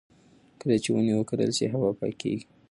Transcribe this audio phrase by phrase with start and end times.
[0.61, 2.45] کله چې ونې وکرل شي، هوا پاکېږي.